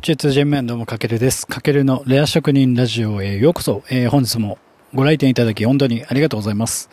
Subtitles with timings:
[0.00, 1.44] J2 ジェンメンどうもかけるです。
[1.44, 3.82] かけるのレア職人ラジオへようこそ。
[3.90, 4.56] えー、本日も
[4.94, 6.88] ご来店いただき本当にありがとうございます。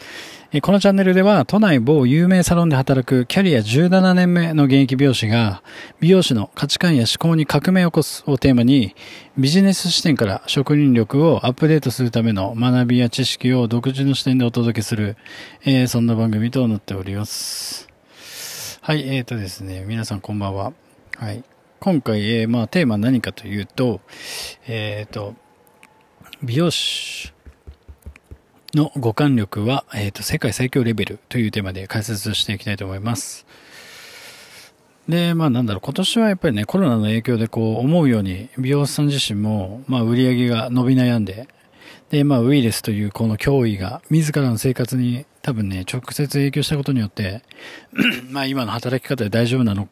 [0.52, 5.62] えー、このチャンネルでは都内某有名サロンで働くキャリア17年目の現役美容師が
[6.00, 8.96] 美容師の価値観や思考に革命を起こすをテーマに
[9.38, 15.16] ビジネス視点から職人力をアップデートするための学びや知識を独自の視点でお届けする、
[15.64, 17.88] えー、そんな番組となっております。
[18.82, 20.74] はい、えーとですね、皆さんこんばんは。
[21.18, 21.44] はい。
[21.86, 24.02] 今回、えー、まあ、テーマは何かというと、
[24.66, 25.36] えっ、ー、と、
[26.42, 27.32] 美容師
[28.74, 33.46] の五感力は、えっ、ー、と、世界最強レベルというテーマで解説していきたいと思います。
[35.08, 41.48] で、まあなんだろう、今年はやっぱりね、コロナの影響でこう、思うように、美容師さん自身も、まあ売り上げが伸び悩んで、
[42.10, 47.44] で、まあウイルスというこの脅威が、自らの生活に多分ね、直接影響したことによって、
[48.32, 49.88] まあ今の働き方で大丈夫なの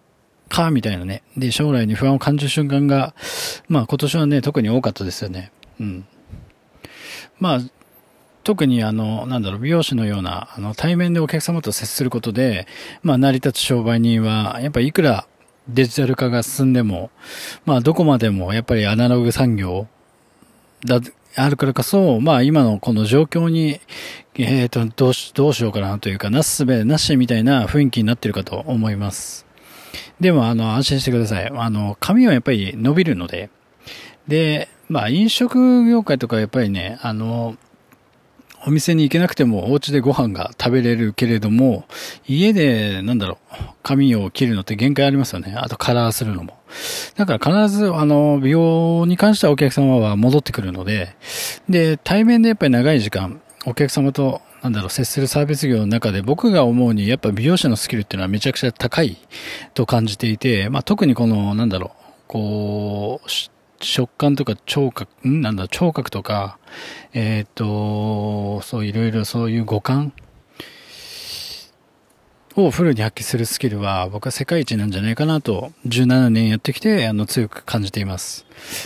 [0.49, 1.23] か、みたいなね。
[1.37, 3.13] で、将来に不安を感じる瞬間が、
[3.67, 5.51] まあ今年はね、特に多かったですよね。
[5.79, 6.05] うん。
[7.39, 7.59] まあ、
[8.43, 12.67] 特にあの、なんだろう、美容師のような、あの、対面でお客様と接することで、
[13.01, 15.25] まあ成り立つ商売人は、やっぱいくら
[15.67, 17.09] デジタル化が進んでも、
[17.65, 19.87] まあどこまでもやっぱりアナログ産業
[20.85, 20.99] だ、
[21.35, 23.79] あるからこそ、まあ今のこの状況に、
[24.35, 29.45] えっ、ー、と、どうし、どうしようかなというか、なすすべなしみたいな雰囲気になってるかと思います。
[30.19, 31.51] でも、あの、安心してください。
[31.53, 33.49] あの、髪はやっぱり伸びるので、
[34.27, 37.57] で、まあ飲食業界とかやっぱりね、あの、
[38.65, 41.85] お店に行けなくてもお家でご飯が食べれるけれども、
[42.27, 45.53] 家で、なんだろう、髪を切るのって限界ありますよね。
[45.57, 46.57] あとカラーするのも。
[47.15, 51.15] だから必ず、あの、美容に関してはお客様は戻ってくるので、
[51.67, 59.17] で、対面でやっぱり長い時間、お客様と、なんだろう、接するサービス業の中で僕が思うに、やっぱ美容師のスキルっていうのはめちゃくちゃ高い
[59.73, 63.29] と感じていて、まあ特にこの、なんだろう、こう、
[63.83, 65.41] 食感とか聴覚、ん？
[65.41, 66.57] なんだ、聴覚とか、
[67.11, 70.13] えっ、ー、と、そういろいろそういう五感？
[72.55, 78.45] をフルに発揮するスキルは僕は世界一なんじゃないかなと17年やってきてあの強く感じています。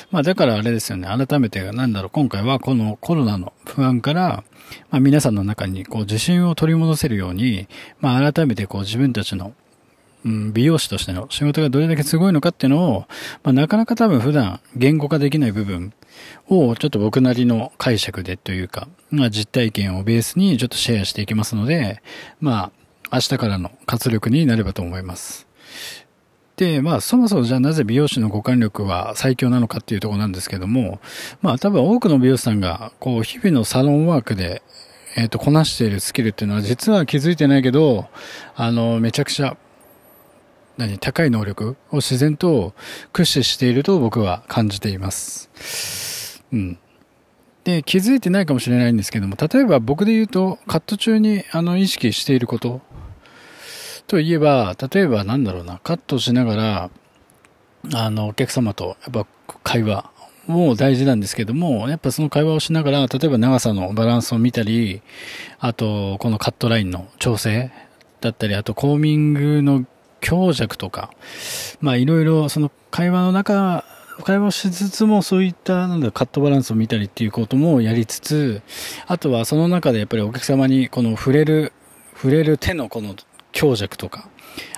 [0.09, 1.07] まあだからあれですよね。
[1.07, 4.45] 改めてなんだろう今回はこのコロナの不安から
[4.89, 7.67] まあ皆さんの中にこう自信を取り戻せるように
[7.99, 9.53] まあ改めてこう自分たちの
[10.25, 12.99] うん、美容師としての仕事がどれだけすごいのかっていうのを、
[13.43, 15.93] まあ、なかなか多分普段言語化できない部分
[16.47, 22.01] をちょっと僕なりの解釈でというか、まあ、実体験をベースにちょっとシェアしていきますので、
[22.41, 22.71] ま
[23.11, 25.47] あ、明日からの活力になればと思います。
[26.57, 30.99] で、まあ、そもそもじゃあなぜ美容師の五感力は最強なのかっていうところなんですけども、
[31.41, 34.63] まあ、多分多くの美容師さんが、こう、日々のサロンワークで、
[35.15, 38.07] えっ、ー、と、こなしているスキルっていうのは実は気づいてないけど、
[38.55, 39.55] あの、めちゃくちゃ
[40.77, 42.73] 何、高い能力を自然と
[43.11, 46.43] 駆使していると僕は感じています。
[46.53, 46.79] うん。
[47.63, 52.81] で、気づいてないかもしれないんですけども、例えば僕で言うと、カット中にあの意識していること
[54.07, 56.89] といえば、例えばなんだろうな、カットしながら、
[57.93, 59.27] あの、お客様とやっぱ
[59.63, 60.09] 会話
[60.47, 65.01] も大事なんですけども、やっぱその会話をしながら、例えば長さのバランスを見たり、
[65.59, 67.71] あと、このカットラインの調整
[68.21, 69.85] だったり、あとコーミングの
[70.21, 71.11] 強弱とか、
[71.81, 73.83] まあいろいろその会話の中、
[74.23, 78.61] 会話をしつつもそういったなんだカットバランスを見たりっていうこともやりつつ、
[79.05, 81.73] あとはその中でやっぱりお客様にこの触れる、
[82.15, 83.15] 触れる手のこの
[83.57, 84.29] 強弱とか、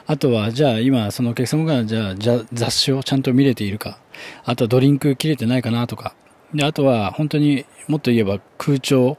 [0.07, 2.16] あとはじゃあ今そのお客様がじゃあ
[2.53, 4.00] 雑誌をちゃんと見れているか、
[4.45, 6.16] あとはドリンク切れてないかなとか、
[6.53, 9.18] で、あとは本当にもっと言えば空調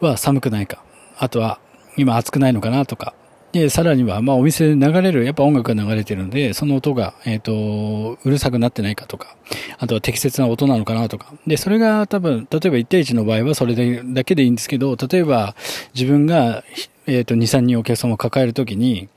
[0.00, 0.82] は寒くないか、
[1.16, 1.60] あとは
[1.96, 3.14] 今暑くないのかなとか、
[3.52, 9.36] で、さらには、まあお店で流れる、やっぱ音楽が流れてるので、その音が、えっ、ー、と、うるさくなってないかとか、
[9.78, 11.32] あとは適切な音なのかなとか。
[11.46, 15.54] で、それが多分、例えば1対1の場合はそれだけでいいんですけど、例えば
[15.94, 16.64] 自分が、
[17.06, 19.08] えっ、ー、と、2、3人お客様を抱えるときに、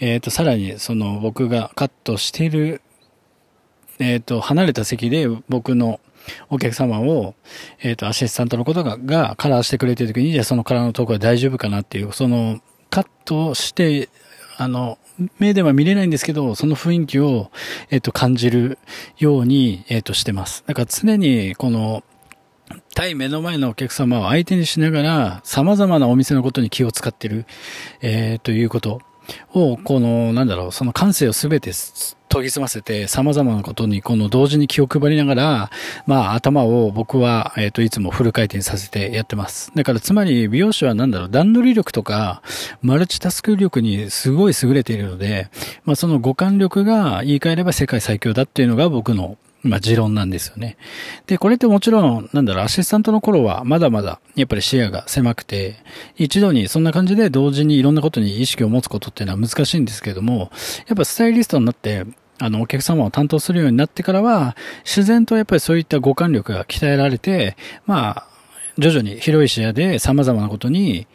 [0.00, 2.82] えっ、ー、と、さらにその僕がカットしている、
[3.98, 6.00] えっ、と、離れた席で僕の
[6.50, 7.34] お客様を、
[7.80, 12.60] えっ、と、アシスタントのことが、がカラーしてくれてるときに、じゃあそのカラーのところは大丈夫かなっていう、その、
[12.90, 14.08] カットして、
[14.56, 14.98] あの、
[15.38, 17.50] 目では見れないんですけど、その雰囲気を、
[17.90, 18.78] えっ、と、感じる
[19.18, 20.64] ように、えっ、と、してます。
[20.66, 22.02] だから常に、この、
[22.94, 27.44] 対目の前のお客様を相手にしながら、様々なお店のことに気を使ってる、
[28.00, 29.00] えー、ということ
[29.52, 31.72] を、この、なんだろう、その感性をすべて
[32.28, 35.70] 研ぎ澄ませて、様々なことに、この同時に気を配りながら、
[36.06, 39.72] まあ、頭を僕は、えっ、ー、と、いつもフル回転させてやってます。
[39.74, 42.42] だから、つまり、美容師はなんだろう、段取り力とか、
[42.80, 45.48] マルチタスク力にすごい優れているので、
[45.84, 50.76] まあ、その五感力が言い換えれば世界最強だっていうのが僕のまあ、持論なんですよね。
[51.26, 55.76] で、これってもちろん、なんだろう、アシスタントの頃は、まだまだ、やっぱり視野が狭くて、
[56.16, 60.50] 一度にそんな感じで同時にいろんなことに意識を持つことっていうのは難しいんですけれども、
[60.86, 62.04] やっぱスタイリストになって、
[62.38, 67.56] あの、お客様を担当するようになってからは、自然とやっぱりそういった五感力が鍛えられて、
[67.86, 68.26] まあ、
[68.76, 71.06] 徐々に広い視野で様々なことに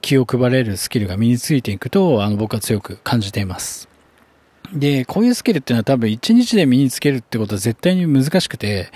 [0.00, 3.87] 気を配れるスキルが身についていくと、あの、僕は強く感じています。
[4.72, 8.90] で、こういうスキルっていうのは多分1日で身につけるってことは絶対に難しくて、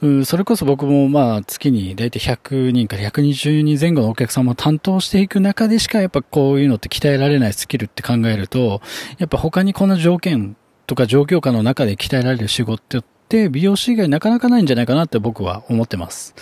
[0.00, 8.82] うん、それこそ僕もまあ月に大体100人から120人前後のお客様を担当していく中でしかやっぱこういうのって鍛えられないスキルって考えると、
[9.18, 10.56] やっぱ他にこの条件
[10.86, 16.34] とか状況下の中で鍛えられる仕事って美容師以外なかなかないんじゃないかなって僕は思ってます。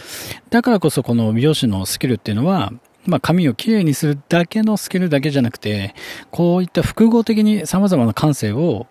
[0.49, 2.73] だからこそこの美容師のスキルっていうのは、
[3.11, 5.95] まあ、髪をきれいにするだけのスキルだけじゃなくて、
[6.31, 8.87] こういった複合的に様々な感性を、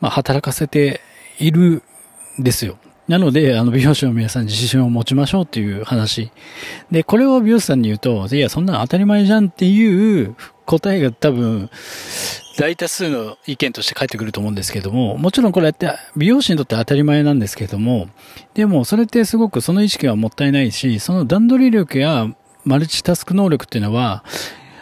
[0.00, 1.00] まあ、働かせて
[1.38, 1.82] いる
[2.40, 2.78] んですよ。
[3.08, 6.32] なので、あの、美容師の皆さん自信を持ちましょうっていう話。
[6.90, 10.34] で、これを美容師さんに言うと、いや、そんなの当たり前じゃんっていう
[10.64, 11.70] 答えが多分、
[12.58, 18.08] 大多数の意見として返ってくると思うんですけども、もちろんこれって、美容師にとって当たり前なんですけども、
[18.54, 22.28] でも、それってすごくその意識はもったいないし、その段取り力や
[22.66, 24.24] マルチタスク能力っていうのは、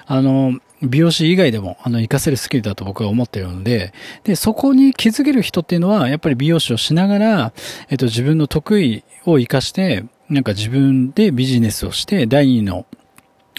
[0.06, 3.92] あの、美容師以外でも、あの、活かせるスキルだと僕は思ってるので、
[4.24, 7.52] で、そこに気づける人っていうのは、やっぱり美容師をしながら、
[7.90, 12.86] えっと、自分の得意を活かして、なんか自分でビジネスをして、第二の、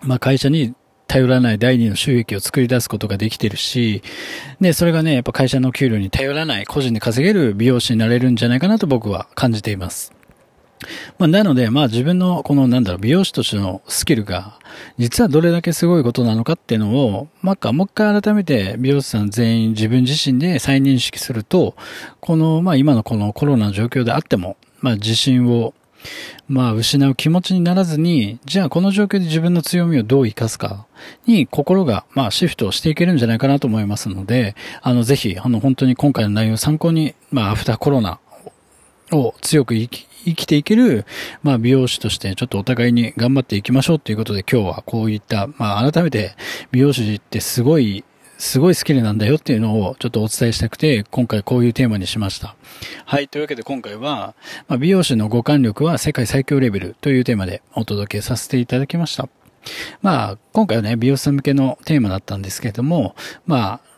[0.04, 0.74] まあ、会社に
[1.08, 4.02] 頼らない第二の収益を作り出すことができてるし、
[4.60, 10.15] で、それがね、やっぱ会社の給料に頼らない、個人で稼げる美容師になれるんじゃないかなと僕は感じています。
[11.18, 14.60] まあ、なので、まあ自分のこのなんだろう、美容師としてのスキルが、
[14.98, 21.76] 実はどれだけすごいことなのかっていうのを、まあ、もう一回改めて美容師さん全員自分自身で再認識すると、
[22.20, 25.74] この、まあ今のこのコロナの状況であっても、まあ自信を、
[26.48, 30.86] まあ失う気持ちにならずに、じゃあこの状況で自分の強みをどう活かすか
[31.26, 38.20] に心が、まあシフトしていけるんじゃないかなと思いますので、あのぜひ、あの本当に今回の内容を参考に、まあアフターコロナ
[39.12, 41.06] を強く生き生きていける、
[41.44, 46.36] まあ、美容師としてちょっとお互いに頑張っていきましょうということで今日はこういった、まあ、改めて
[46.72, 48.04] 美容師ってすごい
[48.38, 52.56] すごいスキルなんだよっていうのをちょっとお伝えしたくて、今回こういうテーマにしました。
[53.06, 53.30] はい。
[53.30, 54.36] というわけで今回は、
[54.68, 59.30] まあ、美容師の五感力は世界最強レベルというテーマでお届けさせていただきました。
[60.02, 63.16] まあ、今回はね、美容師さん向けのテーマだったんですけれども、
[63.46, 63.95] まあ、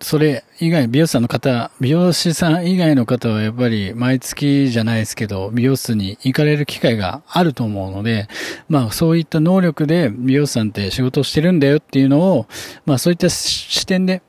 [0.00, 8.28] それ以外、美容師さんの方、美容師さん以外の方はやっぱり毎月じゃないですけど、美容室に行かれる機会があると思うので、
[8.68, 12.46] まあそういった能力で美容師さんって仕事をしてるんだよっていうのを、
[12.84, 14.22] まあそういった視点で、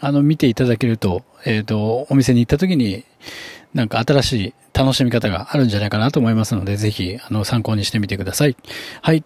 [0.00, 3.04] あの見ていただけると、えっ、ー、と、お店に行った時に、
[3.74, 8.56] なんか新しい楽しみ方があるんじゃないかなと思いますので、ぜひ、あの、参考にしてみてください。
[9.02, 9.24] はい。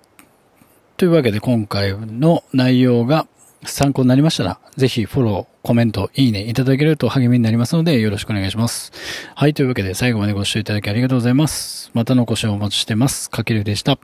[0.96, 3.26] というわけで今回の内容が、
[3.64, 8.92] 参考になりましたら、ぜひフォロー、コメント、いいねいただけると励みになりますので、よろしくお願いします。
[9.34, 11.90] はい、というわけで最後までご視聴いただきありがとうございます。
[11.94, 13.28] またのご視聴お待ちしてます。
[13.28, 13.98] かけるでした。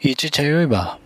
[0.00, 0.98] いちちゃよいば。